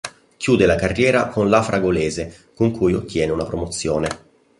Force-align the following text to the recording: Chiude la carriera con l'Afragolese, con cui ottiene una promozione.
Chiude 0.37 0.65
la 0.65 0.73
carriera 0.73 1.27
con 1.27 1.47
l'Afragolese, 1.47 2.49
con 2.55 2.71
cui 2.71 2.95
ottiene 2.95 3.33
una 3.33 3.45
promozione. 3.45 4.07